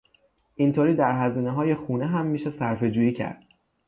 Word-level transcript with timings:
اینطوری 0.55 0.95
در 0.95 1.25
هزینههای 1.25 1.75
خونه 1.75 2.05
هم 2.07 2.25
میشه 2.25 2.49
صرفهجویی 2.49 3.13
کرد. 3.13 3.43